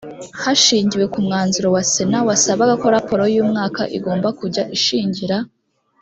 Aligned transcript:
hashingiwe 0.43 1.05
ku 1.13 1.19
mwanzuro 1.25 1.67
wa 1.75 1.83
sena 1.91 2.19
wasabaga 2.27 2.73
ko 2.81 2.87
raporo 2.95 3.23
y 3.35 3.37
umwaka 3.43 3.81
igomba 3.97 4.27
kujya 4.39 4.63
ishingira 4.77 5.37